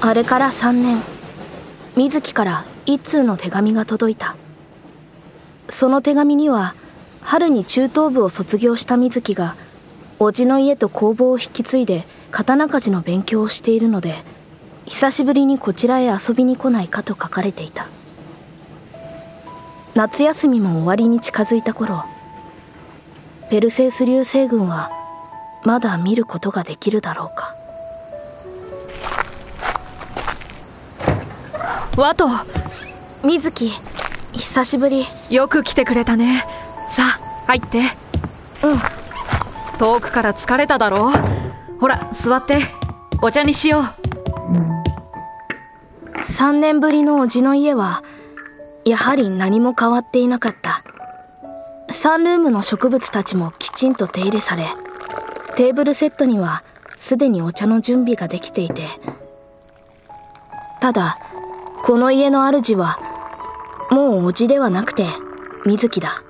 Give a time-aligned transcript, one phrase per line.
[0.00, 1.02] あれから3年。
[1.96, 4.36] 水木から一通の手紙が届いた。
[5.68, 6.74] その手紙には
[7.20, 9.56] 春に中等部を卒業した水木が
[10.20, 14.14] 叔父の家と工房を引き継いで刀鍛冶の勉強をしているので
[14.86, 17.88] 久しぶりにこちらへ遊びに来ないかと書かれていた。
[19.94, 22.04] 夏休みも終わりに近づいた頃
[23.50, 24.92] ペルセウス流星群は
[25.64, 27.57] まだ見ることができるだろうか。
[31.98, 32.28] ワト
[33.26, 35.04] 水木久しぶり。
[35.30, 36.44] よく来てくれたね。
[36.92, 37.78] さあ入って。
[38.64, 38.78] うん。
[39.80, 41.12] 遠くから疲れただろう。
[41.80, 42.60] ほら座って。
[43.20, 43.82] お茶にしよう。
[46.22, 48.04] 3年ぶりの叔父の家は
[48.84, 50.84] やはり何も変わっていなかった。
[51.92, 54.66] サンルームの植物たちもきちんと手入れされ
[55.56, 56.62] テーブルセットには
[56.96, 58.86] すでにお茶の準備ができていて
[60.80, 61.18] ただ
[61.88, 62.98] この家の主は
[63.90, 65.06] もう叔父ではなくて
[65.64, 66.22] 水木だ。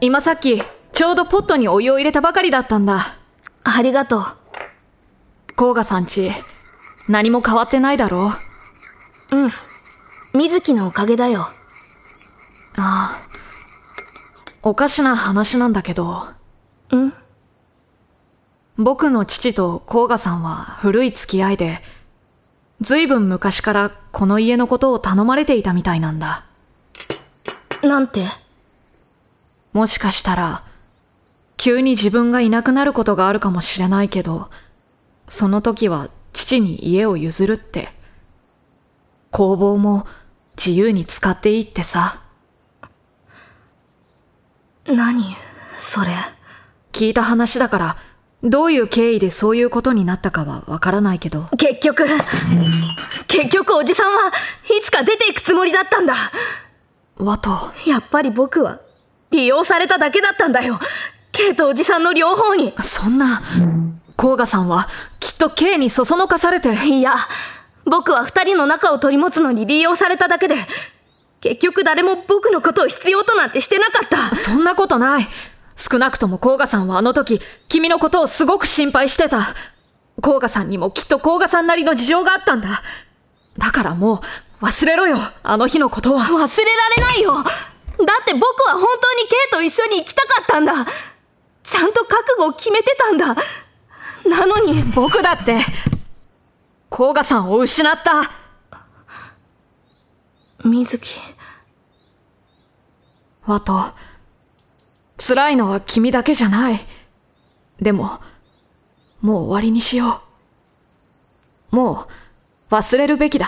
[0.00, 0.62] 今さっき
[0.94, 3.18] ちょうどポットにお湯を入れたばかりだったんだ。
[3.62, 4.24] ありがとう。
[5.54, 6.30] 甲賀さんち
[7.10, 8.32] 何も変わってないだろ
[9.30, 9.36] う。
[9.36, 9.50] うん。
[10.32, 11.42] 水木のおかげだよ。
[11.42, 11.52] あ
[12.78, 13.18] あ。
[14.62, 16.22] おかしな話なんだけど。
[16.90, 17.12] うん
[18.82, 21.78] 僕の父と甲賀さんは古い付き合いで
[22.80, 26.42] ずいぶん昔からこの家のことを頼まれていたみたいなんだ。
[27.84, 28.26] なんて？
[29.72, 30.62] もしかしたら
[31.56, 34.48] 急に自分がいなくなることがあるかもしれないけど
[35.28, 37.88] その時は父に家を譲るって。
[39.30, 40.06] 工房も
[40.58, 42.18] 自由に使っていいってさ。
[44.86, 45.36] 何？
[45.78, 46.08] それ。
[46.92, 47.96] 聞いた話だから
[48.42, 51.48] どういう経緯でそういうことになったかはわからないけど。
[51.56, 52.04] 結局
[53.28, 54.32] 結局おじさんは
[54.78, 56.14] いつか出ていくつもりだったんだ。
[57.18, 57.50] ワト
[57.86, 58.80] やっぱり僕は
[59.30, 60.80] 利用されただけだったんだよ。
[61.30, 62.74] K とおじさんの両方に。
[62.82, 63.42] そんな
[64.16, 64.88] 甲賀さんは
[65.20, 66.74] きっと K にそそのかされて。
[66.86, 67.14] いや
[67.84, 70.56] 僕は二人の仲を取り持つのに利用されただけで
[71.40, 74.34] 結局誰も僕のことを必要となんてしてなかった。
[74.34, 75.28] そんなことない
[75.82, 79.54] 少なくとも甲賀さんはあの時君のことをすごく心配してた。
[80.20, 82.82] 甲賀さんにもきっと甲賀さんなりの事情があったんだ。
[83.58, 84.22] だからも
[84.60, 86.20] う忘れろよあの日のことは。
[86.20, 87.34] 忘れられないよ。
[87.34, 90.72] だって僕は本当に K と一緒に行きたかったんだ。
[91.62, 93.34] ちゃんと覚悟を決めてたんだ。
[94.24, 94.82] なのに。
[94.94, 95.58] 僕だって
[96.90, 98.30] 甲賀さんを失った。
[100.64, 101.18] 水木。
[103.46, 103.92] ワト
[105.24, 106.80] 辛いのは君だけじゃない。
[107.80, 108.18] でも
[109.20, 110.20] もう終わりにしよ
[111.72, 111.76] う。
[111.76, 112.08] も
[112.70, 113.46] う忘れるべきだ。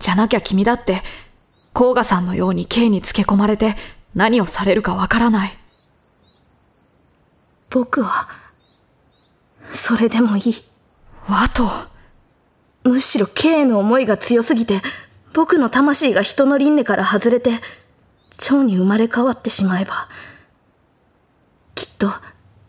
[0.00, 1.02] じゃなきゃ君だって
[1.72, 3.76] 甲賀さんのように K につけ込まれて
[4.16, 5.52] 何をされるかわからない。
[7.70, 8.26] 僕は
[9.72, 10.54] それでもいい。
[11.28, 11.68] ワト
[12.82, 14.80] むしろ K への思いが強すぎて
[15.34, 17.52] 僕の魂が人の輪廻から外れて
[18.40, 20.08] 蝶に生まれ変わってしまえば
[21.74, 22.08] きっと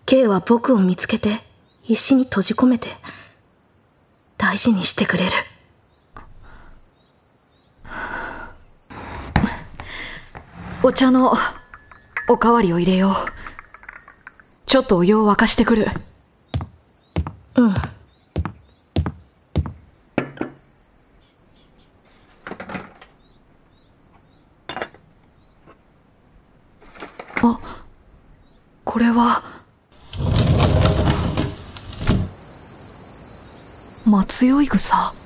[0.05, 1.39] K は僕を見つけて
[1.87, 2.89] 石に閉じ込めて
[4.37, 5.31] 大事にしてくれる。
[10.83, 11.33] お茶の
[12.27, 13.13] おかわりを入れよう。
[14.65, 15.85] ちょっとお湯を沸かしてくる。
[17.55, 17.73] うん
[27.43, 27.59] あ
[28.91, 29.41] これは。
[34.05, 35.20] 松酔い草。